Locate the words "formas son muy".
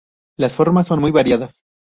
0.55-1.11